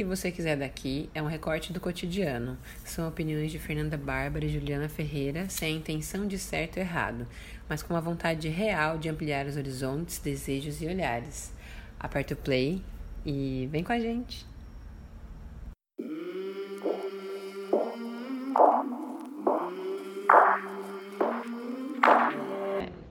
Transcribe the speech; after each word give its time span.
que 0.00 0.04
você 0.04 0.32
quiser 0.32 0.56
daqui 0.56 1.10
é 1.14 1.22
um 1.22 1.26
recorte 1.26 1.74
do 1.74 1.78
cotidiano. 1.78 2.56
São 2.86 3.06
opiniões 3.06 3.52
de 3.52 3.58
Fernanda 3.58 3.98
Bárbara 3.98 4.46
e 4.46 4.48
Juliana 4.48 4.88
Ferreira, 4.88 5.46
sem 5.50 5.74
a 5.74 5.76
intenção 5.76 6.26
de 6.26 6.38
certo 6.38 6.78
ou 6.78 6.82
errado, 6.82 7.26
mas 7.68 7.82
com 7.82 7.94
a 7.94 8.00
vontade 8.00 8.48
real 8.48 8.96
de 8.96 9.10
ampliar 9.10 9.44
os 9.44 9.58
horizontes, 9.58 10.18
desejos 10.18 10.80
e 10.80 10.86
olhares. 10.86 11.52
Aperta 11.98 12.32
o 12.32 12.36
play 12.38 12.80
e 13.26 13.68
vem 13.70 13.84
com 13.84 13.92
a 13.92 13.98
gente! 13.98 14.46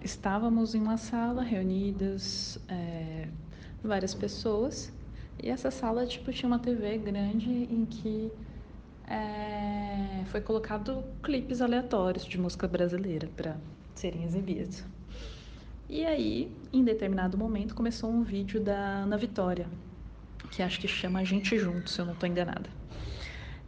Estávamos 0.02 0.73
em 0.73 0.81
uma 0.81 0.97
sala 0.97 1.44
reunidas 1.44 2.58
é, 2.67 3.27
várias 3.83 4.16
pessoas 4.16 4.91
e 5.41 5.49
essa 5.49 5.71
sala, 5.71 6.05
tipo, 6.05 6.31
tinha 6.31 6.48
uma 6.48 6.59
TV 6.59 6.98
grande 6.98 7.49
em 7.49 7.85
que 7.85 8.31
é, 9.07 10.23
foi 10.25 10.41
colocado 10.41 11.03
clipes 11.23 11.61
aleatórios 11.61 12.25
de 12.25 12.38
música 12.38 12.67
brasileira 12.67 13.27
para 13.36 13.58
serem 13.95 14.23
exibidos. 14.23 14.83
E 15.89 16.05
aí, 16.05 16.52
em 16.72 16.83
determinado 16.83 17.38
momento, 17.38 17.73
começou 17.73 18.11
um 18.11 18.22
vídeo 18.22 18.61
da 18.61 18.78
Ana 18.78 19.17
Vitória, 19.17 19.67
que 20.52 20.61
acho 20.61 20.80
que 20.80 20.88
chama 20.88 21.19
A 21.19 21.23
Gente 21.23 21.58
Junto, 21.58 21.89
se 21.89 22.00
eu 22.00 22.06
não 22.06 22.13
estou 22.13 22.30
enganada. 22.30 22.69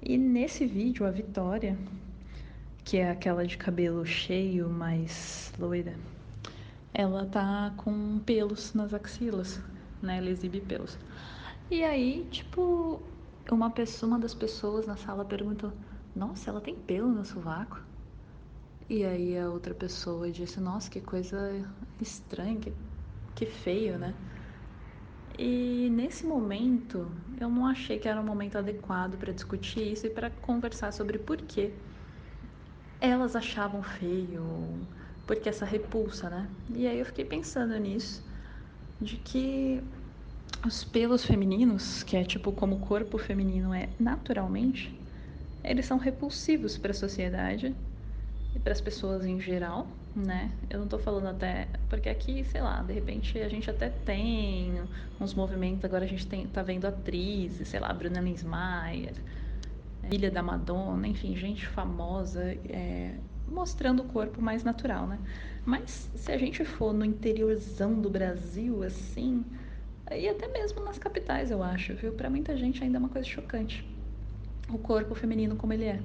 E 0.03 0.17
nesse 0.17 0.65
vídeo, 0.67 1.05
a 1.05 1.09
Vitória, 1.09 1.77
que 2.83 2.97
é 2.97 3.09
aquela 3.09 3.45
de 3.45 3.57
cabelo 3.57 4.05
cheio, 4.05 4.69
mais 4.69 5.51
loira, 5.57 5.95
ela 6.93 7.25
tá 7.25 7.73
com 7.77 8.19
pelos 8.19 8.73
nas 8.73 8.93
axilas, 8.93 9.59
né? 10.01 10.17
Ela 10.17 10.29
exibe 10.29 10.61
pelos. 10.61 10.97
E 11.71 11.85
aí, 11.85 12.27
tipo, 12.29 13.01
uma 13.49 13.69
pessoa, 13.71 14.09
uma 14.09 14.19
das 14.19 14.33
pessoas 14.33 14.85
na 14.85 14.97
sala 14.97 15.23
perguntou: 15.23 15.71
"Nossa, 16.13 16.49
ela 16.49 16.59
tem 16.59 16.75
pelo 16.75 17.07
no 17.07 17.23
sovaco?" 17.23 17.79
E 18.89 19.05
aí 19.05 19.37
a 19.37 19.49
outra 19.49 19.73
pessoa 19.73 20.29
disse: 20.29 20.59
"Nossa, 20.59 20.91
que 20.91 20.99
coisa 20.99 21.39
estranha, 22.01 22.59
que, 22.59 22.73
que 23.33 23.45
feio, 23.45 23.97
né?" 23.97 24.13
E 25.39 25.89
nesse 25.91 26.25
momento, 26.25 27.09
eu 27.39 27.49
não 27.49 27.65
achei 27.65 27.97
que 27.97 28.07
era 28.09 28.19
um 28.19 28.25
momento 28.25 28.57
adequado 28.57 29.17
para 29.17 29.31
discutir 29.31 29.93
isso 29.93 30.05
e 30.07 30.09
para 30.09 30.29
conversar 30.29 30.91
sobre 30.91 31.17
por 31.17 31.37
que 31.37 31.71
elas 32.99 33.33
achavam 33.33 33.81
feio, 33.81 34.43
porque 35.25 35.47
essa 35.47 35.65
repulsa, 35.65 36.29
né? 36.29 36.49
E 36.75 36.85
aí 36.85 36.99
eu 36.99 37.05
fiquei 37.05 37.23
pensando 37.23 37.77
nisso, 37.77 38.21
de 38.99 39.15
que 39.15 39.81
os 40.65 40.83
pelos 40.83 41.25
femininos, 41.25 42.03
que 42.03 42.15
é 42.15 42.23
tipo 42.23 42.51
como 42.51 42.75
o 42.75 42.79
corpo 42.79 43.17
feminino 43.17 43.73
é 43.73 43.89
naturalmente, 43.99 44.93
eles 45.63 45.85
são 45.85 45.97
repulsivos 45.97 46.77
para 46.77 46.91
a 46.91 46.93
sociedade 46.93 47.75
e 48.55 48.59
para 48.59 48.73
as 48.73 48.81
pessoas 48.81 49.25
em 49.25 49.39
geral, 49.39 49.87
né? 50.15 50.51
Eu 50.69 50.79
não 50.79 50.85
estou 50.85 50.99
falando 50.99 51.27
até 51.27 51.67
porque 51.89 52.09
aqui, 52.09 52.43
sei 52.43 52.61
lá, 52.61 52.81
de 52.81 52.93
repente 52.93 53.39
a 53.39 53.47
gente 53.47 53.69
até 53.69 53.89
tem 53.89 54.81
uns 55.19 55.33
movimentos, 55.33 55.85
agora 55.85 56.03
a 56.03 56.07
gente 56.07 56.27
tem, 56.27 56.47
tá 56.47 56.61
vendo 56.61 56.85
atrizes, 56.85 57.67
sei 57.67 57.79
lá, 57.79 57.91
Bruna 57.93 58.19
Linsmeyer, 58.19 59.13
filha 60.09 60.31
da 60.31 60.41
Madonna, 60.43 61.07
enfim, 61.07 61.35
gente 61.35 61.65
famosa 61.67 62.43
é, 62.69 63.15
mostrando 63.47 64.01
o 64.01 64.05
corpo 64.05 64.41
mais 64.41 64.63
natural, 64.63 65.07
né? 65.07 65.19
Mas 65.65 66.09
se 66.15 66.31
a 66.31 66.37
gente 66.37 66.65
for 66.65 66.93
no 66.93 67.05
interiorzão 67.05 68.01
do 68.01 68.09
Brasil, 68.09 68.83
assim, 68.83 69.45
e 70.17 70.27
até 70.27 70.47
mesmo 70.47 70.83
nas 70.83 70.97
capitais, 70.97 71.51
eu 71.51 71.63
acho, 71.63 71.93
viu? 71.93 72.11
Para 72.13 72.29
muita 72.29 72.55
gente 72.57 72.83
ainda 72.83 72.97
é 72.97 72.99
uma 72.99 73.09
coisa 73.09 73.27
chocante. 73.27 73.85
O 74.69 74.77
corpo 74.77 75.15
feminino 75.15 75.55
como 75.55 75.73
ele 75.73 75.85
é. 75.85 76.01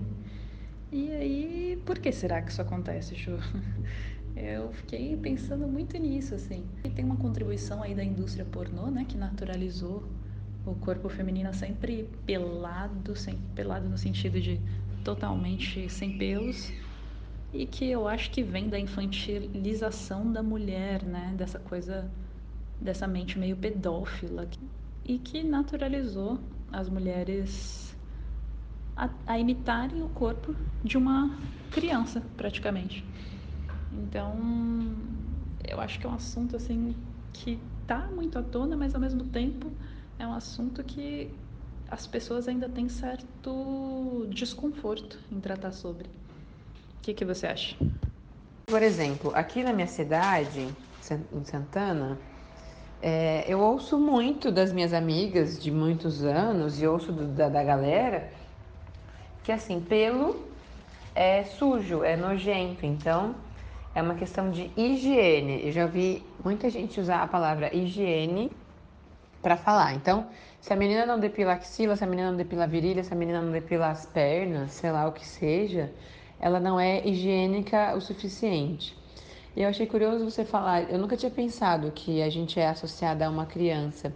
E 0.93 1.11
aí, 1.13 1.83
por 1.85 1.99
que 1.99 2.13
será 2.13 2.41
que 2.41 2.51
isso 2.51 2.63
acontece, 2.63 3.15
Ju? 3.15 3.39
Eu 4.37 4.71
fiquei 4.73 5.17
pensando 5.17 5.67
muito 5.67 5.97
nisso, 5.97 6.35
assim. 6.35 6.65
E 6.85 6.91
tem 6.91 7.05
uma 7.05 7.17
contribuição 7.17 7.83
aí 7.83 7.95
da 7.95 8.05
indústria 8.05 8.45
pornô, 8.45 8.89
né, 8.89 9.07
que 9.09 9.17
naturalizou 9.17 10.05
o 10.67 10.75
corpo 10.75 11.09
feminino 11.09 11.55
sempre 11.55 12.09
pelado, 12.27 13.17
sempre 13.17 13.41
pelado 13.55 13.89
no 13.89 13.97
sentido 13.97 14.39
de 14.41 14.61
totalmente 15.03 15.89
sem 15.89 16.19
pelos, 16.19 16.73
e 17.53 17.65
que 17.65 17.89
eu 17.91 18.07
acho 18.07 18.31
que 18.31 18.43
vem 18.43 18.69
da 18.69 18.79
infantilização 18.79 20.31
da 20.31 20.43
mulher, 20.43 21.03
né, 21.03 21.33
dessa 21.37 21.59
coisa 21.59 22.11
dessa 22.81 23.07
mente 23.07 23.39
meio 23.39 23.57
pedófila 23.57 24.49
e 25.05 25.19
que 25.19 25.43
naturalizou 25.43 26.39
as 26.73 26.89
mulheres 26.89 27.97
a, 28.97 29.09
a, 29.27 29.39
imitarem 29.39 30.03
o 30.03 30.09
corpo 30.09 30.55
de 30.83 30.97
uma 30.97 31.37
criança, 31.71 32.23
praticamente. 32.37 33.05
Então, 33.93 34.37
eu 35.69 35.81
acho 35.81 35.99
que 35.99 36.07
é 36.07 36.11
um 36.11 36.15
assunto 36.15 36.57
assim 36.57 36.95
que 37.33 37.61
tá 37.87 38.09
muito 38.15 38.39
à 38.39 38.43
tona, 38.43 38.77
mas 38.77 38.95
ao 38.95 39.01
mesmo 39.01 39.25
tempo 39.25 39.71
é 40.19 40.27
um 40.27 40.33
assunto 40.33 40.83
que 40.83 41.31
as 41.89 42.07
pessoas 42.07 42.49
ainda 42.49 42.69
têm 42.69 42.89
certo 42.89 44.27
desconforto 44.31 45.19
em 45.31 45.41
tratar 45.41 45.73
sobre. 45.73 46.09
O 46.09 47.03
que, 47.03 47.15
que 47.15 47.25
você 47.25 47.47
acha? 47.47 47.77
Por 48.67 48.83
exemplo, 48.83 49.31
aqui 49.35 49.63
na 49.63 49.73
minha 49.73 49.87
cidade, 49.87 50.61
em 50.61 51.45
Santana, 51.45 52.19
é, 53.09 53.45
eu 53.47 53.61
ouço 53.61 53.97
muito 53.97 54.51
das 54.51 54.73
minhas 54.73 54.93
amigas 54.93 55.63
de 55.63 55.71
muitos 55.71 56.25
anos 56.25 56.83
e 56.83 56.89
ouço 56.89 57.13
do, 57.13 57.25
da, 57.29 57.49
da 57.49 57.63
galera 57.63 58.29
que 59.45 59.53
assim, 59.53 59.81
pelo 59.81 60.45
é 61.15 61.45
sujo, 61.45 62.03
é 62.03 62.17
nojento, 62.17 62.85
então 62.85 63.37
é 63.95 64.03
uma 64.03 64.17
questão 64.17 64.51
de 64.51 64.73
higiene. 64.77 65.65
Eu 65.65 65.71
já 65.71 65.87
vi 65.87 66.21
muita 66.45 66.69
gente 66.69 67.01
usar 67.01 67.23
a 67.23 67.29
palavra 67.29 67.73
higiene 67.73 68.51
para 69.41 69.57
falar. 69.57 69.95
Então, 69.95 70.27
se 70.61 70.73
a 70.73 70.77
menina 70.77 71.07
não 71.07 71.21
depila 71.21 71.53
axila, 71.53 71.95
se 71.95 72.03
a 72.03 72.09
menina 72.09 72.33
não 72.33 72.37
depila 72.37 72.67
virilha, 72.67 73.05
se 73.05 73.13
a 73.13 73.17
menina 73.17 73.41
não 73.41 73.53
depila 73.53 73.87
as 73.87 74.05
pernas, 74.05 74.73
sei 74.73 74.91
lá 74.91 75.07
o 75.07 75.13
que 75.13 75.25
seja, 75.25 75.93
ela 76.41 76.59
não 76.59 76.81
é 76.81 77.07
higiênica 77.07 77.95
o 77.95 78.01
suficiente. 78.01 78.99
E 79.57 79.63
eu 79.63 79.69
achei 79.71 79.87
curioso 79.87 80.23
você 80.31 80.45
falar, 80.45 80.83
eu 80.91 80.99
nunca 80.99 81.17
tinha 81.17 81.31
pensado 81.31 81.91
que 81.91 82.21
a 82.23 82.29
gente 82.29 82.61
é 82.61 82.69
associada 82.69 83.27
a 83.27 83.31
uma 83.31 83.47
criança. 83.47 84.13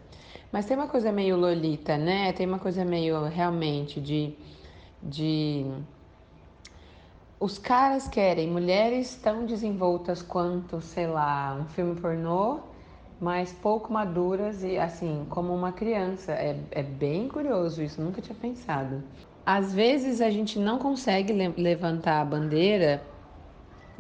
Mas 0.53 0.67
tem 0.67 0.77
uma 0.77 0.87
coisa 0.87 1.11
meio 1.11 1.35
lolita, 1.35 1.97
né? 1.97 2.31
Tem 2.35 2.47
uma 2.47 2.59
coisa 2.59 2.85
meio 2.85 3.25
realmente 3.25 4.01
de 4.01 4.37
de 5.03 5.65
os 7.41 7.57
caras 7.57 8.07
querem 8.07 8.47
mulheres 8.51 9.17
tão 9.17 9.47
desenvoltas 9.47 10.21
quanto, 10.21 10.79
sei 10.83 11.07
lá, 11.07 11.57
um 11.59 11.65
filme 11.69 11.99
pornô, 11.99 12.61
mas 13.19 13.51
pouco 13.51 13.91
maduras 13.91 14.63
e 14.63 14.77
assim, 14.77 15.27
como 15.31 15.55
uma 15.55 15.73
criança. 15.73 16.33
É, 16.33 16.55
é 16.71 16.83
bem 16.83 17.29
curioso 17.29 17.83
isso, 17.83 18.03
nunca 18.03 18.21
tinha 18.21 18.37
pensado. 18.37 19.03
Às 19.47 19.73
vezes 19.73 20.21
a 20.21 20.29
gente 20.29 20.59
não 20.59 20.79
consegue 20.79 21.33
levantar 21.33 22.21
a 22.21 22.25
bandeira 22.27 23.03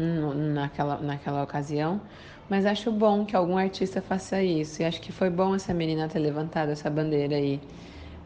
naquela, 0.00 0.98
naquela 0.98 1.42
ocasião, 1.42 2.00
mas 2.48 2.66
acho 2.66 2.90
bom 2.90 3.24
que 3.24 3.36
algum 3.36 3.56
artista 3.56 4.00
faça 4.00 4.42
isso. 4.42 4.82
E 4.82 4.84
acho 4.84 5.00
que 5.00 5.12
foi 5.12 5.30
bom 5.30 5.54
essa 5.54 5.72
menina 5.72 6.08
ter 6.08 6.18
levantado 6.18 6.70
essa 6.70 6.90
bandeira 6.90 7.36
aí 7.36 7.60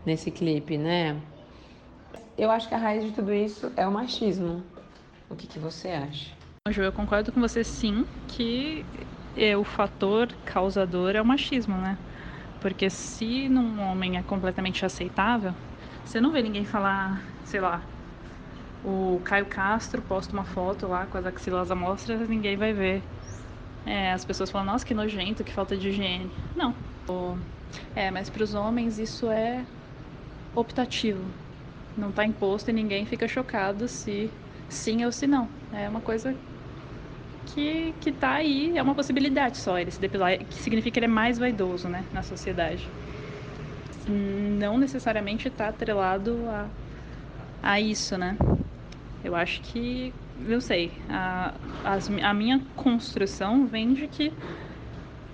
nesse 0.06 0.30
clipe, 0.30 0.78
né? 0.78 1.16
Eu 2.36 2.50
acho 2.50 2.68
que 2.68 2.74
a 2.74 2.78
raiz 2.78 3.04
de 3.04 3.12
tudo 3.12 3.32
isso 3.32 3.70
é 3.76 3.86
o 3.86 3.92
machismo. 3.92 4.62
O 5.28 5.36
que, 5.36 5.46
que 5.46 5.58
você 5.58 5.88
acha? 5.88 6.32
Ju, 6.70 6.82
eu 6.82 6.92
concordo 6.92 7.30
com 7.30 7.40
você 7.40 7.62
sim 7.62 8.06
que 8.28 8.84
é, 9.36 9.56
o 9.56 9.64
fator 9.64 10.28
causador 10.44 11.14
é 11.14 11.20
o 11.20 11.24
machismo, 11.24 11.76
né? 11.76 11.98
Porque 12.60 12.88
se 12.88 13.48
num 13.48 13.80
homem 13.82 14.16
é 14.16 14.22
completamente 14.22 14.84
aceitável, 14.86 15.54
você 16.04 16.20
não 16.20 16.32
vê 16.32 16.42
ninguém 16.42 16.64
falar, 16.64 17.22
sei 17.44 17.60
lá, 17.60 17.82
o 18.84 19.20
Caio 19.24 19.46
Castro 19.46 20.02
posta 20.02 20.32
uma 20.32 20.44
foto 20.44 20.86
lá 20.86 21.06
com 21.06 21.16
as 21.16 21.26
axilas 21.26 21.70
à 21.70 21.74
mostra, 21.74 22.16
ninguém 22.16 22.56
vai 22.56 22.72
ver. 22.72 23.02
É, 23.86 24.12
as 24.12 24.24
pessoas 24.24 24.50
falam, 24.50 24.66
nossa, 24.72 24.84
que 24.84 24.94
nojento, 24.94 25.44
que 25.44 25.52
falta 25.52 25.76
de 25.76 25.88
higiene. 25.88 26.30
Não. 26.56 26.74
É, 27.94 28.10
mas 28.10 28.30
para 28.30 28.42
os 28.42 28.54
homens 28.54 28.98
isso 28.98 29.30
é 29.30 29.64
optativo. 30.54 31.22
Não 31.96 32.10
está 32.10 32.24
imposto 32.24 32.70
e 32.70 32.72
ninguém 32.72 33.06
fica 33.06 33.28
chocado 33.28 33.88
se 33.88 34.30
sim 34.68 35.04
ou 35.04 35.12
se 35.12 35.26
não. 35.26 35.48
É 35.72 35.88
uma 35.88 36.00
coisa 36.00 36.34
que, 37.46 37.94
que 38.00 38.12
tá 38.12 38.32
aí, 38.32 38.76
é 38.76 38.82
uma 38.82 38.94
possibilidade 38.94 39.58
só 39.58 39.78
ele 39.78 39.90
se 39.90 40.00
depilar, 40.00 40.38
que 40.38 40.54
significa 40.54 40.94
que 40.94 40.98
ele 40.98 41.06
é 41.06 41.08
mais 41.08 41.38
vaidoso, 41.38 41.88
né, 41.88 42.04
na 42.12 42.22
sociedade. 42.22 42.88
Não 44.06 44.76
necessariamente 44.76 45.48
está 45.48 45.68
atrelado 45.68 46.48
a, 46.48 46.66
a 47.62 47.80
isso, 47.80 48.18
né? 48.18 48.36
Eu 49.24 49.34
acho 49.34 49.62
que, 49.62 50.12
não 50.36 50.60
sei, 50.60 50.92
a, 51.08 51.54
as, 51.82 52.10
a 52.10 52.34
minha 52.34 52.60
construção 52.76 53.66
vem 53.66 53.94
de 53.94 54.06
que 54.06 54.30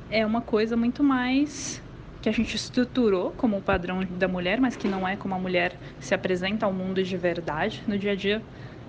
é 0.09 0.25
uma 0.25 0.41
coisa 0.41 0.77
muito 0.77 1.03
mais 1.03 1.83
que 2.23 2.29
a 2.29 2.33
gente 2.33 2.55
estruturou 2.55 3.31
como 3.33 3.57
o 3.57 3.63
padrão 3.63 4.05
da 4.05 4.29
mulher, 4.29 4.61
mas 4.61 4.77
que 4.77 4.87
não 4.87 5.09
é 5.09 5.17
como 5.17 5.35
a 5.35 5.39
mulher 5.39 5.77
se 5.99 6.15
apresenta 6.15 6.67
ao 6.67 6.73
mundo 6.73 7.03
de 7.03 7.17
verdade 7.17 7.83
no 7.87 7.99
dia 7.99 8.13
a 8.13 8.15
dia. 8.15 8.41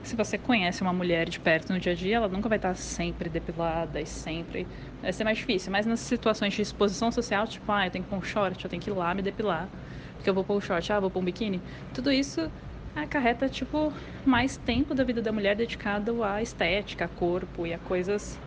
Se 0.04 0.16
você 0.16 0.38
conhece 0.38 0.82
uma 0.82 0.92
mulher 0.94 1.30
de 1.30 1.40
perto 1.40 1.72
no 1.72 1.80
dia 1.80 1.94
a 1.94 1.96
dia, 1.96 2.18
ela 2.18 2.28
nunca 2.28 2.50
vai 2.50 2.58
estar 2.58 2.76
sempre 2.76 3.30
depilada 3.30 4.02
e 4.02 4.06
sempre. 4.06 4.68
Vai 5.02 5.14
ser 5.14 5.24
mais 5.24 5.38
difícil. 5.38 5.72
Mas 5.72 5.86
nas 5.86 6.00
situações 6.00 6.54
de 6.54 6.62
exposição 6.62 7.12
social, 7.12 7.48
tipo, 7.48 7.72
ah, 7.72 7.86
eu 7.88 7.92
tenho 7.92 8.04
que 8.04 8.10
pôr 8.10 8.18
um 8.18 8.22
short, 8.22 8.64
eu 8.64 8.70
tenho 8.70 8.82
que 8.82 8.90
ir 8.90 8.94
lá 8.94 9.14
me 9.14 9.22
depilar, 9.22 9.68
porque 10.16 10.30
eu 10.30 10.34
vou 10.34 10.44
pôr 10.44 10.58
um 10.58 10.62
short, 10.62 10.92
ah, 10.92 11.00
vou 11.00 11.10
pôr 11.12 11.20
um 11.20 11.26
biquíni. 11.26 11.62
Tudo 11.94 12.12
isso 12.12 12.52
acarreta, 12.96 13.48
tipo, 13.48 13.92
mais 14.26 14.58
tempo 14.58 14.94
da 14.94 15.04
vida 15.04 15.22
da 15.22 15.32
mulher 15.32 15.56
dedicado 15.56 16.24
à 16.24 16.42
estética, 16.42 17.06
a 17.06 17.08
corpo 17.08 17.66
e 17.66 17.74
a 17.74 17.80
coisas 17.80 18.40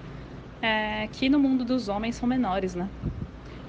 é, 0.60 1.08
que 1.08 1.28
no 1.28 1.38
mundo 1.38 1.64
dos 1.64 1.88
homens 1.88 2.16
são 2.16 2.28
menores, 2.28 2.74
né? 2.74 2.88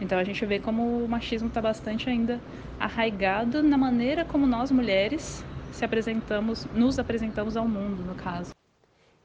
Então 0.01 0.18
a 0.18 0.24
gente 0.24 0.45
vê 0.45 0.60
como 0.60 1.04
o 1.04 1.07
machismo 1.07 1.48
está 1.48 1.62
bastante 1.62 2.10
ainda 2.10 2.39
arraigado 2.80 3.63
na 3.63 3.77
maneira 3.77 4.25
como 4.25 4.45
nós 4.45 4.72
mulheres 4.72 5.44
se 5.72 5.83
apresentamos, 5.83 6.66
nos 6.68 7.00
apresentamos 7.00 7.56
ao 7.57 7.68
mundo, 7.68 8.04
no 8.04 8.16
caso. 8.16 8.54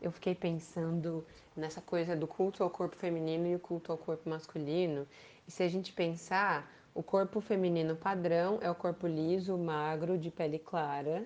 Eu 0.00 0.10
fiquei 0.10 0.34
pensando 0.34 1.24
nessa 1.56 1.80
coisa 1.80 2.16
do 2.16 2.26
culto 2.26 2.62
ao 2.62 2.70
corpo 2.70 2.96
feminino 2.96 3.46
e 3.46 3.54
o 3.54 3.58
culto 3.58 3.92
ao 3.92 3.98
corpo 3.98 4.28
masculino. 4.28 5.06
E 5.46 5.50
se 5.50 5.62
a 5.62 5.68
gente 5.68 5.92
pensar, 5.92 6.68
o 6.94 7.02
corpo 7.02 7.40
feminino 7.40 7.94
padrão 7.94 8.58
é 8.62 8.70
o 8.70 8.74
corpo 8.74 9.06
liso, 9.06 9.56
magro, 9.58 10.18
de 10.18 10.30
pele 10.30 10.58
clara, 10.58 11.24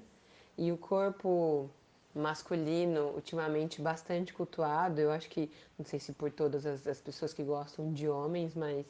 e 0.57 0.71
o 0.73 0.77
corpo 0.77 1.69
masculino, 2.15 3.11
ultimamente 3.15 3.83
bastante 3.83 4.33
cultuado, 4.33 5.01
eu 5.01 5.11
acho 5.11 5.29
que, 5.29 5.51
não 5.79 5.85
sei 5.85 5.99
se 5.99 6.13
por 6.13 6.31
todas 6.31 6.65
as, 6.65 6.87
as 6.87 7.01
pessoas 7.01 7.35
que 7.35 7.43
gostam 7.43 7.93
de 7.93 8.09
homens, 8.09 8.55
mas 8.55 8.87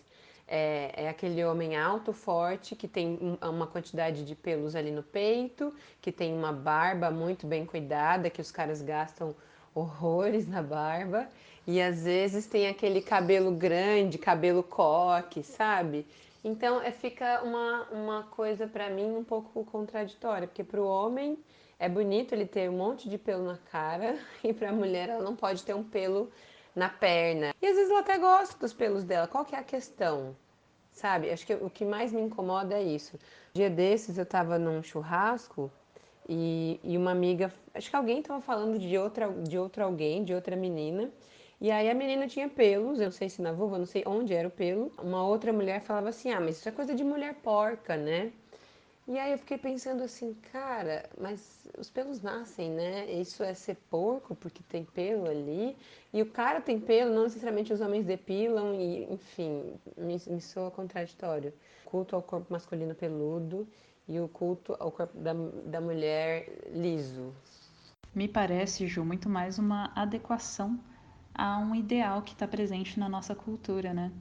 é, 0.47 0.93
é, 1.05 1.09
aquele 1.09 1.43
homem 1.43 1.75
alto, 1.75 2.13
forte, 2.13 2.77
que 2.77 2.87
tem 2.87 3.39
uma 3.41 3.67
quantidade 3.67 4.25
de 4.25 4.35
pelos 4.35 4.77
ali 4.77 4.91
no 4.91 5.03
peito, 5.03 5.73
que 6.03 6.13
tem 6.13 6.35
uma 6.35 6.53
barba 6.53 7.11
muito 7.11 7.47
bem 7.47 7.65
cuidada, 7.65 8.29
que 8.29 8.43
os 8.43 8.51
caras 8.51 8.83
gastam 8.83 9.35
horrores 9.75 10.47
na 10.47 10.63
barba, 10.63 11.27
e 11.67 11.81
às 11.81 12.05
vezes 12.05 12.47
tem 12.47 12.69
aquele 12.69 13.01
cabelo 13.01 13.51
grande, 13.53 14.19
cabelo 14.19 14.63
coque, 14.63 15.43
sabe? 15.43 16.07
Então 16.45 16.79
é, 16.83 16.93
fica 16.93 17.43
uma, 17.43 17.89
uma 17.91 18.23
coisa 18.25 18.67
para 18.69 18.91
mim 18.91 19.17
um 19.17 19.25
pouco 19.25 19.65
contraditória, 19.65 20.47
porque 20.47 20.63
para 20.63 20.81
o 20.81 20.87
homem 20.87 21.39
é 21.79 21.89
bonito 21.89 22.35
ele 22.35 22.47
ter 22.47 22.69
um 22.69 22.77
monte 22.77 23.09
de 23.09 23.17
pelo 23.17 23.45
na 23.45 23.57
cara, 23.57 24.19
e 24.45 24.53
para 24.53 24.69
a 24.69 24.73
mulher 24.73 25.09
ela 25.09 25.25
não 25.25 25.35
pode 25.35 25.65
ter 25.65 25.75
um 25.75 25.83
pelo 25.83 26.31
na 26.77 26.89
perna. 26.89 27.55
E 27.63 27.67
às 27.67 27.77
vezes 27.77 27.91
eu 27.91 27.97
até 27.97 28.19
gosto 28.19 28.59
dos 28.59 28.75
pelos 28.75 29.05
dela. 29.05 29.27
Qual 29.27 29.45
que 29.45 29.55
é 29.55 29.59
a 29.59 29.65
questão? 29.65 30.37
Sabe? 30.93 31.31
Acho 31.31 31.47
que 31.47 31.55
o 31.55 31.71
que 31.71 31.85
mais 31.85 32.13
me 32.13 32.21
incomoda 32.21 32.75
é 32.75 32.83
isso. 32.83 33.17
Um 33.17 33.59
dia 33.59 33.71
desses 33.71 34.19
eu 34.19 34.27
tava 34.27 34.59
num 34.59 34.83
churrasco 34.83 35.71
e, 36.29 36.79
e 36.83 36.97
uma 36.97 37.11
amiga, 37.11 37.53
acho 37.73 37.89
que 37.89 37.97
alguém 37.97 38.23
tava 38.23 38.41
falando 38.41 38.79
de 38.79 38.97
outra, 38.99 39.29
de 39.29 39.59
outro 39.59 39.83
alguém, 39.83 40.25
de 40.25 40.35
outra 40.35 40.57
menina. 40.57 41.11
E 41.65 41.71
aí 41.71 41.89
a 41.89 41.95
menina 41.95 42.29
tinha 42.29 42.47
pelos, 42.47 42.99
eu 42.99 43.07
não 43.07 43.11
sei 43.11 43.31
se 43.31 43.41
na 43.41 43.51
vulva, 43.51 43.79
não 43.79 43.87
sei 43.87 44.03
onde 44.07 44.35
era 44.35 44.47
o 44.47 44.51
pelo. 44.51 44.93
Uma 45.03 45.27
outra 45.27 45.51
mulher 45.51 45.81
falava 45.81 46.11
assim: 46.11 46.31
"Ah, 46.31 46.39
mas 46.39 46.59
isso 46.59 46.69
é 46.69 46.73
coisa 46.73 46.95
de 46.95 47.03
mulher 47.03 47.37
porca, 47.37 47.97
né?" 47.97 48.33
E 49.09 49.19
aí 49.19 49.33
eu 49.33 49.39
fiquei 49.39 49.57
pensando 49.57 50.03
assim, 50.03 50.35
cara, 50.53 51.09
mas 51.19 51.67
os 51.79 51.89
pelos 51.89 52.21
nascem, 52.21 52.71
né? 52.71 53.11
Isso 53.11 53.43
é 53.43 53.55
ser 53.55 53.77
porco 53.89 54.35
porque 54.35 54.63
tem 54.69 54.85
pelo 54.85 55.27
ali. 55.27 55.75
E 56.13 56.21
o 56.21 56.27
cara 56.27 56.61
tem 56.61 56.79
pelo, 56.79 57.15
não 57.15 57.23
necessariamente 57.23 57.73
os 57.73 57.81
homens 57.81 58.05
depilam, 58.05 58.75
e 58.75 59.11
enfim, 59.11 59.73
me, 59.97 60.21
me 60.27 60.43
soa 60.43 60.71
contraditório. 60.71 61.51
culto 61.87 62.15
ao 62.15 62.21
corpo 62.21 62.53
masculino 62.53 62.95
peludo 62.95 63.67
e 64.07 64.21
o 64.21 64.29
culto 64.29 64.77
ao 64.79 64.93
corpo 64.93 65.17
da, 65.17 65.33
da 65.65 65.81
mulher 65.81 66.47
liso. 66.75 67.33
Me 68.15 68.29
parece, 68.29 68.87
Ju, 68.87 69.03
muito 69.03 69.31
mais 69.31 69.59
uma 69.59 69.91
adequação 69.97 70.79
a 71.35 71.59
um 71.59 71.75
ideal 71.75 72.23
que 72.23 72.33
está 72.33 72.47
presente 72.47 72.99
na 72.99 73.09
nossa 73.09 73.35
cultura, 73.35 73.93
né? 73.93 74.13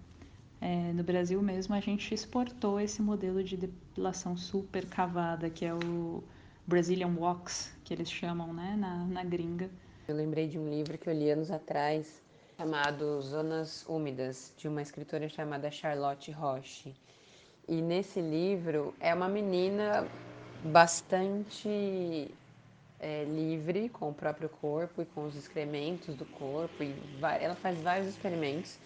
É, 0.60 0.94
no 0.94 1.04
Brasil 1.04 1.42
mesmo, 1.42 1.75
a 1.75 1.80
gente 1.80 2.13
exportou 2.13 2.80
esse 2.80 3.01
modelo 3.01 3.44
de 3.44 3.57
depilação 3.57 4.38
super 4.38 4.86
cavada, 4.86 5.50
que 5.50 5.65
é 5.65 5.74
o 5.74 6.24
Brazilian 6.65 7.13
Wax, 7.18 7.75
que 7.83 7.94
eles 7.94 8.10
chamam, 8.10 8.54
né, 8.54 8.75
na, 8.77 9.06
na 9.06 9.24
gringa. 9.24 9.69
Eu 10.07 10.15
lembrei 10.15 10.48
de 10.48 10.57
um 10.57 10.69
livro 10.69 10.98
que 10.98 11.10
eu 11.10 11.13
li 11.13 11.30
anos 11.30 11.51
atrás, 11.51 12.21
chamado 12.57 13.21
Zonas 13.21 13.86
Úmidas, 13.88 14.54
de 14.57 14.68
uma 14.68 14.81
escritora 14.81 15.27
chamada 15.27 15.69
Charlotte 15.69 16.31
Roche. 16.31 16.95
E 17.68 17.81
nesse 17.81 18.21
livro 18.21 18.94
é 19.00 19.13
uma 19.13 19.27
menina 19.27 20.07
bastante 20.63 22.33
é, 23.03 23.25
livre 23.25 23.89
com 23.89 24.09
o 24.09 24.13
próprio 24.13 24.47
corpo 24.47 25.01
e 25.01 25.05
com 25.05 25.25
os 25.25 25.35
excrementos 25.35 26.15
do 26.15 26.25
corpo. 26.25 26.81
E 26.81 26.95
ela 27.41 27.55
faz 27.55 27.79
vários 27.81 28.07
experimentos 28.07 28.79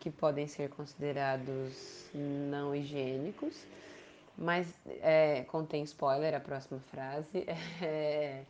que 0.00 0.10
podem 0.10 0.48
ser 0.48 0.68
considerados 0.70 2.10
não 2.12 2.74
higiênicos, 2.74 3.64
mas 4.36 4.66
é, 5.00 5.44
contém 5.44 5.84
spoiler 5.84 6.34
a 6.34 6.40
próxima 6.40 6.80
frase. 6.90 7.46
É, 7.80 8.42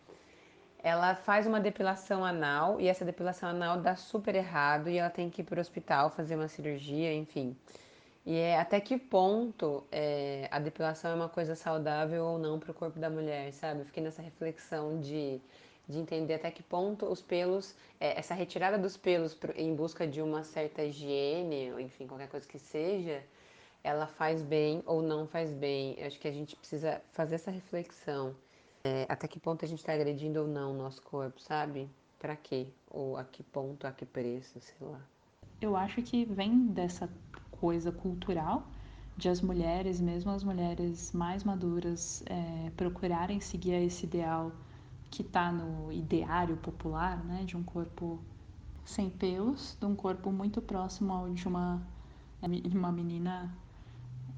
ela 0.82 1.14
faz 1.14 1.46
uma 1.46 1.60
depilação 1.60 2.24
anal 2.24 2.80
e 2.80 2.88
essa 2.88 3.04
depilação 3.04 3.48
anal 3.48 3.78
dá 3.80 3.94
super 3.94 4.34
errado 4.34 4.88
e 4.88 4.98
ela 4.98 5.10
tem 5.10 5.30
que 5.30 5.40
ir 5.40 5.44
para 5.44 5.58
o 5.58 5.60
hospital 5.60 6.10
fazer 6.10 6.34
uma 6.34 6.48
cirurgia, 6.48 7.14
enfim. 7.14 7.56
E 8.24 8.36
é 8.36 8.58
até 8.58 8.80
que 8.80 8.96
ponto 8.96 9.84
é, 9.90 10.48
a 10.50 10.58
depilação 10.58 11.10
é 11.10 11.14
uma 11.14 11.28
coisa 11.28 11.56
saudável 11.56 12.24
ou 12.24 12.38
não 12.38 12.58
para 12.58 12.70
o 12.70 12.74
corpo 12.74 12.98
da 12.98 13.10
mulher, 13.10 13.52
sabe? 13.52 13.84
Fiquei 13.84 14.02
nessa 14.02 14.22
reflexão 14.22 15.00
de 15.00 15.40
de 15.88 15.98
entender 15.98 16.34
até 16.34 16.50
que 16.50 16.62
ponto 16.62 17.06
os 17.06 17.20
pelos, 17.20 17.74
é, 18.00 18.18
essa 18.18 18.34
retirada 18.34 18.78
dos 18.78 18.96
pelos 18.96 19.36
em 19.56 19.74
busca 19.74 20.06
de 20.06 20.22
uma 20.22 20.44
certa 20.44 20.82
higiene, 20.82 21.72
ou 21.72 21.80
enfim, 21.80 22.06
qualquer 22.06 22.28
coisa 22.28 22.46
que 22.46 22.58
seja, 22.58 23.22
ela 23.82 24.06
faz 24.06 24.42
bem 24.42 24.82
ou 24.86 25.02
não 25.02 25.26
faz 25.26 25.52
bem. 25.52 25.94
Eu 25.98 26.06
acho 26.06 26.20
que 26.20 26.28
a 26.28 26.32
gente 26.32 26.56
precisa 26.56 27.02
fazer 27.12 27.34
essa 27.34 27.50
reflexão. 27.50 28.34
É, 28.84 29.06
até 29.08 29.28
que 29.28 29.38
ponto 29.38 29.64
a 29.64 29.68
gente 29.68 29.78
está 29.78 29.92
agredindo 29.92 30.40
ou 30.40 30.46
não 30.46 30.72
o 30.72 30.74
nosso 30.74 31.02
corpo, 31.02 31.40
sabe? 31.40 31.88
Para 32.18 32.36
quê? 32.36 32.68
Ou 32.90 33.16
a 33.16 33.24
que 33.24 33.42
ponto, 33.42 33.86
a 33.86 33.92
que 33.92 34.04
preço, 34.04 34.60
sei 34.60 34.76
lá. 34.80 35.00
Eu 35.60 35.76
acho 35.76 36.02
que 36.02 36.24
vem 36.24 36.66
dessa 36.66 37.08
coisa 37.62 37.92
cultural 37.92 38.66
de 39.16 39.28
as 39.28 39.40
mulheres, 39.40 40.00
mesmo 40.00 40.32
as 40.32 40.42
mulheres 40.42 41.12
mais 41.12 41.44
maduras, 41.44 42.24
é, 42.26 42.72
procurarem 42.76 43.38
seguir 43.38 43.74
esse 43.74 44.04
ideal 44.04 44.50
que 45.08 45.22
está 45.22 45.52
no 45.52 45.92
ideário 45.92 46.56
popular, 46.56 47.22
né, 47.22 47.44
de 47.44 47.56
um 47.56 47.62
corpo 47.62 48.18
sem 48.84 49.08
pelos, 49.08 49.76
de 49.78 49.86
um 49.86 49.94
corpo 49.94 50.32
muito 50.32 50.60
próximo 50.60 51.12
ao 51.12 51.32
de 51.32 51.46
uma, 51.46 51.80
de 52.68 52.76
uma 52.76 52.90
menina 52.90 53.48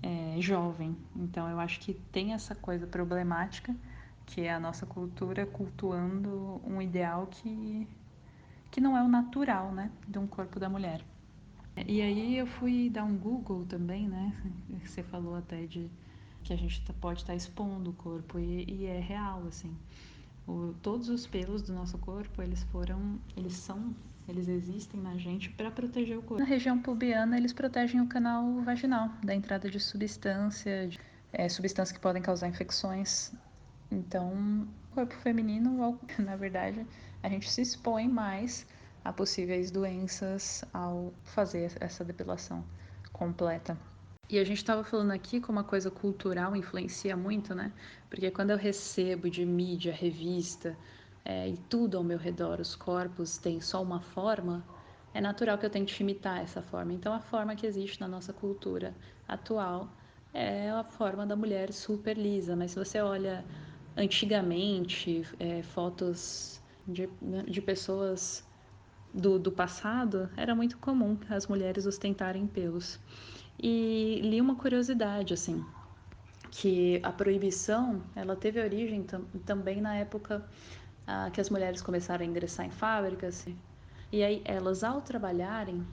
é, 0.03 0.37
jovem. 0.41 0.95
Então 1.17 1.49
eu 1.49 1.59
acho 1.59 1.81
que 1.81 1.95
tem 1.95 2.35
essa 2.35 2.55
coisa 2.55 2.87
problemática 2.87 3.75
que 4.27 4.43
é 4.43 4.53
a 4.53 4.61
nossa 4.61 4.85
cultura 4.85 5.47
cultuando 5.47 6.61
um 6.63 6.83
ideal 6.83 7.27
que, 7.29 7.89
que 8.71 8.83
não 8.83 8.95
é 8.99 9.03
o 9.03 9.09
natural, 9.09 9.73
né, 9.73 9.91
de 10.07 10.19
um 10.19 10.27
corpo 10.27 10.61
da 10.61 10.69
mulher. 10.69 11.01
E 11.77 12.01
aí 12.01 12.39
eu 12.39 12.47
fui 12.47 12.89
dar 12.89 13.05
um 13.05 13.17
Google 13.17 13.65
também, 13.67 14.09
né? 14.09 14.33
Você 14.85 15.03
falou 15.03 15.37
até 15.37 15.67
de 15.67 15.91
que 16.45 16.53
a 16.53 16.57
gente 16.57 16.81
tá, 16.85 16.93
pode 17.01 17.21
estar 17.21 17.33
tá 17.33 17.37
expondo 17.37 17.91
o 17.91 17.93
corpo 17.95 18.39
e, 18.39 18.65
e 18.69 18.87
é 18.87 19.01
real, 19.01 19.43
assim. 19.49 19.75
O, 20.47 20.75
todos 20.83 21.09
os 21.09 21.27
pelos 21.27 21.63
do 21.63 21.73
nosso 21.73 21.99
corpo, 21.99 22.43
eles 22.43 22.63
foram, 22.65 23.19
eles 23.37 23.55
são, 23.55 23.95
eles 24.29 24.47
existem 24.47 25.01
na 25.01 25.17
gente 25.17 25.51
para 25.51 25.71
proteger 25.71 26.19
o 26.19 26.23
corpo. 26.23 26.39
Na 26.39 26.49
região 26.49 26.79
pubiana, 26.79 27.37
eles 27.37 27.53
protegem 27.53 28.01
o 28.01 28.07
canal 28.07 28.61
vaginal 28.63 29.11
da 29.25 29.35
entrada 29.35 29.71
de 29.71 29.81
substância, 29.81 30.91
é, 31.33 31.49
substâncias 31.49 31.97
que 31.97 32.01
podem 32.01 32.23
causar 32.23 32.47
infecções. 32.47 33.33
Então, 33.91 34.69
o 34.91 34.95
corpo 34.95 35.15
feminino, 35.15 35.99
na 36.19 36.37
verdade, 36.37 36.87
a 37.23 37.29
gente 37.29 37.51
se 37.51 37.63
expõe 37.63 38.07
mais 38.07 38.67
a 39.05 39.13
possíveis 39.13 39.71
doenças 39.71 40.65
ao 40.73 41.13
fazer 41.23 41.73
essa 41.81 42.05
depilação 42.05 42.65
completa. 43.13 43.77
E 44.29 44.39
a 44.39 44.45
gente 44.45 44.57
estava 44.57 44.83
falando 44.83 45.11
aqui 45.11 45.41
como 45.41 45.59
uma 45.59 45.65
coisa 45.65 45.91
cultural 45.91 46.57
influencia 46.57 47.15
muito, 47.15 47.55
né? 47.55 47.71
Porque 48.09 48.31
quando 48.31 48.51
eu 48.51 48.57
recebo 48.57 49.29
de 49.29 49.45
mídia, 49.45 49.93
revista 49.93 50.77
é, 51.25 51.49
e 51.49 51.57
tudo 51.57 51.99
ao 51.99 52.03
meu 52.03 52.17
redor, 52.17 52.59
os 52.59 52.75
corpos 52.75 53.37
têm 53.37 53.61
só 53.61 53.83
uma 53.83 54.01
forma, 54.01 54.65
é 55.13 55.21
natural 55.21 55.59
que 55.59 55.67
eu 55.67 55.71
tente 55.71 56.03
imitar 56.03 56.43
essa 56.43 56.63
forma. 56.63 56.95
Então, 56.95 57.13
a 57.13 57.21
forma 57.21 57.55
que 57.55 57.67
existe 57.67 58.01
na 58.01 58.09
nossa 58.09 58.33
cultura 58.33 58.95
atual 59.29 59.91
é 60.33 60.71
a 60.71 60.83
forma 60.83 61.27
da 61.27 61.37
mulher 61.37 61.71
super 61.73 62.17
lisa. 62.17 62.57
Mas 62.57 62.71
se 62.71 62.79
você 62.79 63.01
olha 63.01 63.45
antigamente, 63.95 65.23
é, 65.39 65.63
fotos 65.63 66.61
de, 66.89 67.09
de 67.47 67.61
pessoas 67.61 68.43
do, 69.15 69.39
do 69.39 69.53
passado, 69.53 70.29
era 70.37 70.55
muito 70.55 70.77
comum 70.79 71.17
as 71.31 71.47
mulheres 71.47 71.87
ostentarem 71.87 72.47
pelos. 72.47 72.99
E 73.63 74.21
li 74.23 74.41
uma 74.41 74.57
curiosidade, 74.57 75.33
assim, 75.33 75.65
que 76.51 77.01
a 77.03 77.13
proibição, 77.13 78.03
ela 78.17 78.35
teve 78.35 78.61
origem 78.61 79.05
tam, 79.05 79.25
também 79.47 79.81
na 79.81 79.95
época 79.95 80.45
ah, 81.07 81.31
que 81.33 81.41
as 81.41 81.49
mulheres 81.49 81.81
começaram 81.81 82.25
a 82.25 82.29
ingressar 82.29 82.67
em 82.67 82.71
fábricas. 82.71 83.47
E 84.11 84.23
aí 84.23 84.43
elas, 84.45 84.83
ao 84.83 85.01
trabalharem, 85.01 85.87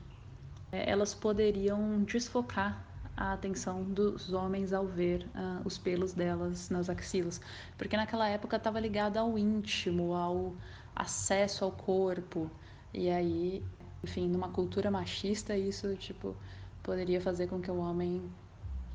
eh, 0.71 0.89
elas 0.89 1.13
poderiam 1.13 2.03
desfocar 2.03 2.85
a 3.15 3.33
atenção 3.33 3.83
dos 3.83 4.31
homens 4.33 4.73
ao 4.73 4.87
ver 4.87 5.27
uh, 5.35 5.61
os 5.65 5.77
pelos 5.77 6.13
delas 6.13 6.69
nas 6.69 6.89
axilas, 6.89 7.41
porque 7.77 7.95
naquela 7.95 8.27
época 8.27 8.57
estava 8.57 8.79
ligado 8.79 9.17
ao 9.17 9.37
íntimo, 9.37 10.13
ao 10.13 10.55
acesso 10.95 11.65
ao 11.65 11.71
corpo, 11.71 12.49
e 12.93 13.09
aí, 13.09 13.63
enfim, 14.03 14.27
numa 14.27 14.49
cultura 14.49 14.91
machista 14.91 15.55
isso 15.55 15.95
tipo 15.95 16.35
poderia 16.83 17.21
fazer 17.21 17.47
com 17.47 17.61
que 17.61 17.69
o 17.69 17.77
homem 17.77 18.21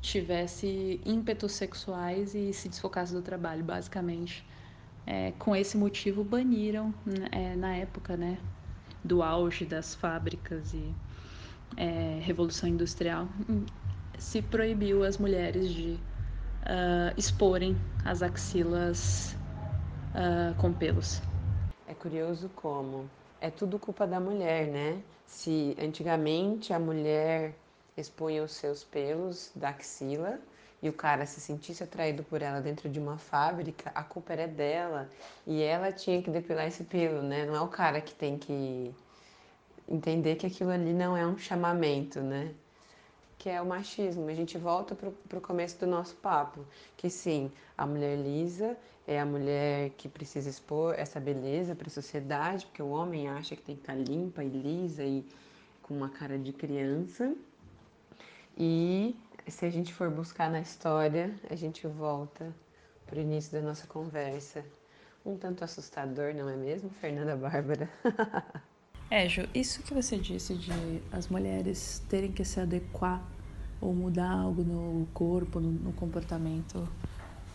tivesse 0.01 1.01
ímpetos 1.05 1.53
sexuais 1.53 2.35
e 2.35 2.53
se 2.53 2.69
desfocasse 2.69 3.13
do 3.13 3.21
trabalho, 3.21 3.63
basicamente. 3.63 4.45
É, 5.05 5.31
com 5.39 5.55
esse 5.55 5.77
motivo 5.77 6.21
baniram 6.23 6.93
é, 7.31 7.55
na 7.55 7.75
época, 7.75 8.17
né, 8.17 8.37
do 9.03 9.23
auge 9.23 9.65
das 9.65 9.95
fábricas 9.95 10.73
e 10.73 10.93
é, 11.77 12.19
revolução 12.21 12.67
industrial 12.67 13.27
se 14.17 14.41
proibiu 14.41 15.03
as 15.03 15.17
mulheres 15.17 15.69
de 15.69 15.91
uh, 16.63 17.13
exporem 17.15 17.77
as 18.03 18.21
axilas 18.21 19.35
uh, 20.13 20.55
com 20.55 20.73
pelos. 20.73 21.21
É 21.87 21.93
curioso 21.93 22.49
como 22.55 23.09
é 23.41 23.49
tudo 23.49 23.79
culpa 23.79 24.05
da 24.07 24.19
mulher, 24.19 24.67
né? 24.67 25.01
Se 25.25 25.75
antigamente 25.79 26.73
a 26.73 26.79
mulher 26.79 27.53
expunha 27.95 28.43
os 28.43 28.51
seus 28.51 28.83
pelos 28.83 29.51
da 29.55 29.69
axila 29.69 30.39
e 30.81 30.89
o 30.89 30.93
cara 30.93 31.25
se 31.25 31.41
sentisse 31.41 31.83
atraído 31.83 32.23
por 32.23 32.41
ela 32.41 32.61
dentro 32.61 32.87
de 32.89 32.99
uma 32.99 33.17
fábrica, 33.17 33.91
a 33.95 34.03
culpa 34.03 34.33
era 34.33 34.47
dela 34.47 35.09
e 35.45 35.61
ela 35.61 35.91
tinha 35.91 36.21
que 36.21 36.29
depilar 36.29 36.67
esse 36.67 36.83
pelo, 36.83 37.21
né? 37.21 37.45
Não 37.45 37.55
é 37.55 37.61
o 37.61 37.67
cara 37.67 37.99
que 38.01 38.13
tem 38.13 38.37
que 38.37 38.93
entender 39.87 40.35
que 40.35 40.45
aquilo 40.45 40.71
ali 40.71 40.93
não 40.93 41.15
é 41.17 41.25
um 41.25 41.37
chamamento, 41.37 42.21
né? 42.21 42.53
Que 43.37 43.49
é 43.49 43.61
o 43.61 43.65
machismo. 43.65 44.27
A 44.29 44.33
gente 44.33 44.57
volta 44.57 44.95
para 44.95 45.37
o 45.37 45.41
começo 45.41 45.79
do 45.79 45.87
nosso 45.87 46.15
papo, 46.15 46.65
que 46.95 47.09
sim, 47.09 47.51
a 47.77 47.85
mulher 47.85 48.17
lisa 48.17 48.77
é 49.05 49.19
a 49.19 49.25
mulher 49.25 49.91
que 49.91 50.09
precisa 50.09 50.49
expor 50.49 50.93
essa 50.97 51.19
beleza 51.19 51.75
para 51.75 51.87
a 51.87 51.91
sociedade, 51.91 52.65
porque 52.65 52.81
o 52.81 52.89
homem 52.89 53.29
acha 53.29 53.55
que 53.55 53.61
tem 53.61 53.75
que 53.75 53.81
estar 53.81 53.93
tá 53.93 53.99
limpa 53.99 54.43
e 54.43 54.49
lisa 54.49 55.03
e 55.03 55.25
com 55.81 55.95
uma 55.95 56.09
cara 56.09 56.37
de 56.37 56.51
criança. 56.51 57.33
E 58.57 59.15
se 59.47 59.65
a 59.65 59.69
gente 59.69 59.93
for 59.93 60.09
buscar 60.09 60.49
na 60.49 60.59
história, 60.59 61.33
a 61.49 61.55
gente 61.55 61.87
volta 61.87 62.53
para 63.05 63.17
o 63.17 63.21
início 63.21 63.53
da 63.53 63.61
nossa 63.61 63.87
conversa. 63.87 64.65
Um 65.25 65.37
tanto 65.37 65.63
assustador, 65.63 66.33
não 66.33 66.49
é 66.49 66.55
mesmo, 66.55 66.89
Fernanda 66.89 67.35
Bárbara? 67.35 67.89
É, 69.09 69.29
Ju, 69.29 69.47
isso 69.55 69.81
que 69.83 69.93
você 69.93 70.17
disse 70.17 70.53
de 70.53 71.01
as 71.13 71.29
mulheres 71.29 72.03
terem 72.09 72.29
que 72.29 72.43
se 72.43 72.59
adequar 72.59 73.23
ou 73.79 73.93
mudar 73.93 74.29
algo 74.29 74.63
no 74.63 75.07
corpo, 75.13 75.61
no, 75.61 75.71
no 75.71 75.93
comportamento, 75.93 76.85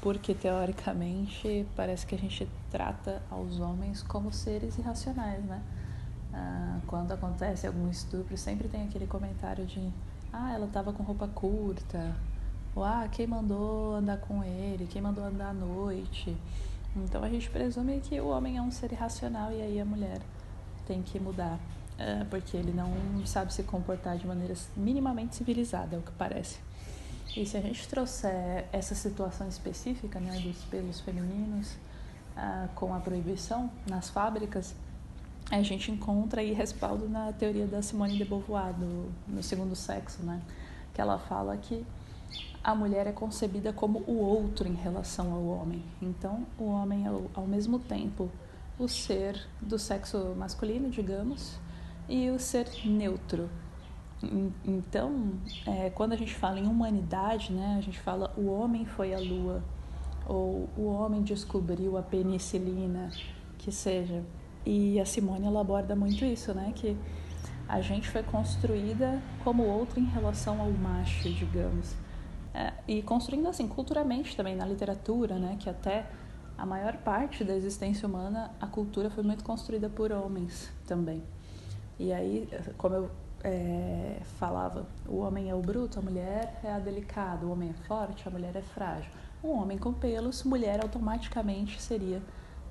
porque 0.00 0.34
teoricamente 0.34 1.66
parece 1.76 2.06
que 2.06 2.14
a 2.14 2.18
gente 2.18 2.48
trata 2.70 3.22
aos 3.30 3.60
homens 3.60 4.02
como 4.02 4.32
seres 4.32 4.78
irracionais, 4.78 5.44
né? 5.44 5.62
Ah, 6.32 6.80
quando 6.86 7.12
acontece 7.12 7.66
algum 7.66 7.90
estupro, 7.90 8.34
sempre 8.38 8.66
tem 8.66 8.84
aquele 8.84 9.06
comentário 9.06 9.66
de 9.66 9.92
ah, 10.32 10.54
ela 10.54 10.66
tava 10.68 10.90
com 10.94 11.02
roupa 11.02 11.28
curta, 11.28 12.16
ou 12.74 12.82
ah, 12.82 13.06
quem 13.12 13.26
mandou 13.26 13.94
andar 13.94 14.16
com 14.16 14.42
ele, 14.42 14.86
quem 14.86 15.02
mandou 15.02 15.22
andar 15.22 15.50
à 15.50 15.52
noite. 15.52 16.34
Então 16.96 17.22
a 17.22 17.28
gente 17.28 17.50
presume 17.50 18.00
que 18.00 18.18
o 18.18 18.28
homem 18.28 18.56
é 18.56 18.62
um 18.62 18.70
ser 18.70 18.90
irracional 18.92 19.52
e 19.52 19.60
aí 19.60 19.78
a 19.78 19.84
mulher 19.84 20.22
tem 20.92 21.02
que 21.02 21.18
mudar, 21.18 21.58
é, 21.98 22.24
porque 22.24 22.54
ele 22.54 22.72
não 22.72 22.92
sabe 23.24 23.52
se 23.52 23.62
comportar 23.62 24.18
de 24.18 24.26
maneira 24.26 24.54
minimamente 24.76 25.36
civilizada, 25.36 25.96
é 25.96 25.98
o 25.98 26.02
que 26.02 26.12
parece. 26.12 26.58
E 27.34 27.46
se 27.46 27.56
a 27.56 27.60
gente 27.62 27.88
trouxer 27.88 28.66
essa 28.70 28.94
situação 28.94 29.48
específica 29.48 30.20
né, 30.20 30.38
dos 30.40 30.58
pelos 30.64 31.00
femininos 31.00 31.72
uh, 32.36 32.68
com 32.74 32.94
a 32.94 33.00
proibição 33.00 33.70
nas 33.88 34.10
fábricas, 34.10 34.74
a 35.50 35.62
gente 35.62 35.90
encontra 35.90 36.42
aí 36.42 36.52
respaldo 36.52 37.08
na 37.08 37.32
teoria 37.32 37.66
da 37.66 37.80
Simone 37.80 38.18
de 38.18 38.24
Beauvoir, 38.24 38.74
do, 38.74 39.10
no 39.26 39.42
segundo 39.42 39.74
sexo, 39.74 40.22
né? 40.22 40.42
que 40.92 41.00
ela 41.00 41.18
fala 41.18 41.56
que 41.56 41.86
a 42.62 42.74
mulher 42.74 43.06
é 43.06 43.12
concebida 43.12 43.72
como 43.72 44.00
o 44.06 44.18
outro 44.18 44.68
em 44.68 44.74
relação 44.74 45.32
ao 45.32 45.44
homem. 45.46 45.82
Então, 46.02 46.46
o 46.58 46.64
homem 46.64 47.06
é, 47.06 47.10
ao 47.34 47.46
mesmo 47.46 47.78
tempo, 47.78 48.30
o 48.84 48.88
ser 48.88 49.40
do 49.60 49.78
sexo 49.78 50.34
masculino, 50.36 50.90
digamos, 50.90 51.58
e 52.08 52.30
o 52.30 52.38
ser 52.38 52.68
neutro. 52.84 53.48
Então, 54.64 55.32
é, 55.66 55.90
quando 55.90 56.12
a 56.12 56.16
gente 56.16 56.34
fala 56.34 56.58
em 56.58 56.66
humanidade, 56.66 57.52
né, 57.52 57.76
a 57.78 57.80
gente 57.80 57.98
fala 57.98 58.32
o 58.36 58.46
homem 58.46 58.84
foi 58.84 59.12
a 59.14 59.18
lua, 59.18 59.62
ou 60.26 60.68
o 60.76 60.86
homem 60.86 61.22
descobriu 61.22 61.96
a 61.98 62.02
penicilina, 62.02 63.10
que 63.58 63.72
seja. 63.72 64.22
E 64.64 65.00
a 65.00 65.04
Simone 65.04 65.46
ela 65.46 65.60
aborda 65.60 65.96
muito 65.96 66.24
isso, 66.24 66.54
né, 66.54 66.72
que 66.74 66.96
a 67.68 67.80
gente 67.80 68.08
foi 68.08 68.22
construída 68.22 69.20
como 69.42 69.64
outro 69.64 69.98
em 69.98 70.04
relação 70.04 70.60
ao 70.60 70.70
macho, 70.70 71.32
digamos. 71.32 71.94
É, 72.54 72.72
e 72.86 73.02
construindo 73.02 73.48
assim 73.48 73.66
culturalmente 73.66 74.36
também 74.36 74.54
na 74.54 74.66
literatura, 74.66 75.36
né, 75.36 75.56
que 75.58 75.70
até 75.70 76.06
a 76.62 76.66
maior 76.66 76.96
parte 76.98 77.42
da 77.42 77.56
existência 77.56 78.06
humana, 78.06 78.54
a 78.60 78.68
cultura 78.68 79.10
foi 79.10 79.24
muito 79.24 79.42
construída 79.42 79.88
por 79.88 80.12
homens 80.12 80.70
também. 80.86 81.20
E 81.98 82.12
aí, 82.12 82.48
como 82.78 82.94
eu 82.94 83.10
é, 83.42 84.20
falava, 84.38 84.86
o 85.08 85.16
homem 85.16 85.50
é 85.50 85.54
o 85.56 85.60
bruto, 85.60 85.98
a 85.98 86.02
mulher 86.02 86.60
é 86.62 86.72
a 86.72 86.78
delicada, 86.78 87.44
o 87.44 87.50
homem 87.50 87.70
é 87.70 87.72
forte, 87.88 88.28
a 88.28 88.30
mulher 88.30 88.54
é 88.54 88.62
frágil. 88.62 89.10
Um 89.42 89.50
homem 89.60 89.76
com 89.76 89.92
pelos, 89.92 90.44
mulher 90.44 90.80
automaticamente 90.80 91.82
seria 91.82 92.22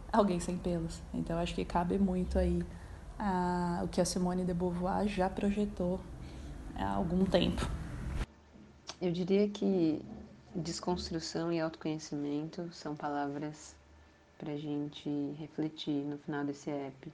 alguém 0.09 0.39
sem 0.39 0.57
pelos. 0.57 1.01
Então, 1.13 1.37
acho 1.37 1.53
que 1.53 1.65
cabe 1.65 1.99
muito 1.99 2.39
aí 2.39 2.63
a, 3.19 3.81
o 3.83 3.89
que 3.89 3.99
a 3.99 4.05
Simone 4.05 4.45
de 4.45 4.53
Beauvoir 4.53 5.05
já 5.05 5.29
projetou 5.29 5.99
há 6.77 6.91
algum 6.91 7.25
tempo. 7.25 7.69
Eu 9.01 9.11
diria 9.11 9.49
que 9.49 10.01
Desconstrução 10.53 11.49
e 11.49 11.61
autoconhecimento 11.61 12.69
são 12.73 12.93
palavras 12.93 13.73
para 14.41 14.53
a 14.53 14.57
gente 14.57 15.07
refletir 15.37 16.03
no 16.03 16.17
final 16.17 16.43
desse 16.43 16.71
app. 16.71 17.13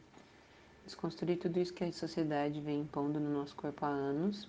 Desconstruir 0.85 1.37
tudo 1.37 1.59
isso 1.59 1.73
que 1.73 1.83
a 1.83 1.91
sociedade 1.91 2.61
vem 2.61 2.79
impondo 2.79 3.19
no 3.19 3.29
nosso 3.29 3.53
corpo 3.53 3.85
há 3.85 3.89
anos 3.89 4.47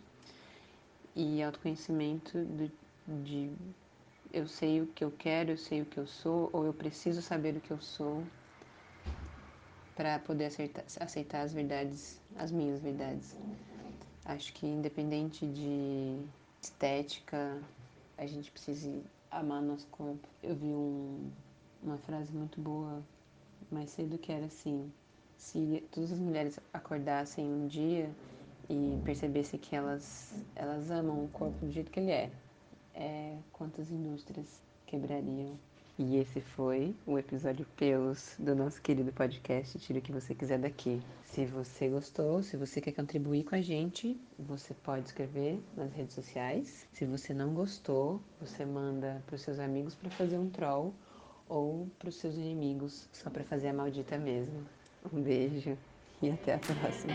e 1.16 1.42
autoconhecimento 1.42 2.46
de, 3.24 3.50
eu 4.32 4.46
sei 4.46 4.80
o 4.80 4.86
que 4.86 5.02
eu 5.02 5.10
quero, 5.10 5.50
eu 5.50 5.58
sei 5.58 5.82
o 5.82 5.86
que 5.86 5.98
eu 5.98 6.06
sou, 6.06 6.48
ou 6.52 6.64
eu 6.64 6.72
preciso 6.72 7.20
saber 7.20 7.56
o 7.56 7.60
que 7.60 7.72
eu 7.72 7.80
sou 7.80 8.22
para 9.96 10.20
poder 10.20 10.44
aceitar, 10.44 10.84
aceitar 11.00 11.40
as 11.40 11.52
verdades, 11.52 12.20
as 12.36 12.52
minhas 12.52 12.80
verdades. 12.80 13.34
Acho 14.24 14.52
que 14.52 14.64
independente 14.64 15.44
de 15.44 16.20
estética, 16.62 17.60
a 18.16 18.24
gente 18.24 18.52
precisa 18.52 19.02
amar 19.32 19.60
nosso 19.60 19.88
corpo. 19.88 20.28
Eu 20.40 20.54
vi 20.54 20.66
um, 20.66 21.28
uma 21.82 21.98
frase 21.98 22.32
muito 22.32 22.60
boa 22.60 23.02
mais 23.70 23.90
cedo 23.90 24.18
que 24.18 24.32
era 24.32 24.46
assim: 24.46 24.92
se 25.36 25.84
todas 25.90 26.12
as 26.12 26.18
mulheres 26.18 26.58
acordassem 26.72 27.46
um 27.46 27.66
dia 27.66 28.10
e 28.68 29.00
percebessem 29.04 29.58
que 29.58 29.74
elas, 29.74 30.34
elas 30.54 30.90
amam 30.90 31.24
o 31.24 31.28
corpo 31.28 31.64
do 31.64 31.70
jeito 31.70 31.90
que 31.90 32.00
ele 32.00 32.10
é, 32.10 32.30
é 32.94 33.36
quantas 33.52 33.90
indústrias 33.90 34.62
quebrariam 34.86 35.56
e 36.00 36.16
esse 36.16 36.40
foi 36.40 36.94
o 37.04 37.18
episódio 37.18 37.66
Pelos 37.76 38.36
do 38.38 38.54
nosso 38.54 38.80
querido 38.80 39.12
podcast 39.12 39.76
Tire 39.80 39.98
o 39.98 40.02
que 40.02 40.12
você 40.12 40.32
quiser 40.32 40.56
daqui. 40.56 41.02
Se 41.24 41.44
você 41.44 41.88
gostou, 41.88 42.40
se 42.40 42.56
você 42.56 42.80
quer 42.80 42.92
contribuir 42.92 43.42
com 43.42 43.56
a 43.56 43.60
gente, 43.60 44.16
você 44.38 44.74
pode 44.74 45.06
escrever 45.06 45.60
nas 45.76 45.92
redes 45.92 46.14
sociais. 46.14 46.86
Se 46.92 47.04
você 47.04 47.34
não 47.34 47.52
gostou, 47.52 48.22
você 48.40 48.64
manda 48.64 49.20
para 49.26 49.34
os 49.34 49.42
seus 49.42 49.58
amigos 49.58 49.96
para 49.96 50.08
fazer 50.10 50.38
um 50.38 50.48
troll 50.48 50.94
ou 51.48 51.88
para 51.98 52.08
os 52.08 52.16
seus 52.16 52.34
inimigos 52.34 53.08
só 53.12 53.30
para 53.30 53.44
fazer 53.44 53.68
a 53.68 53.72
maldita 53.72 54.18
mesmo. 54.18 54.66
Um 55.12 55.22
beijo 55.22 55.76
e 56.20 56.30
até 56.30 56.54
a 56.54 56.58
próxima. 56.58 57.14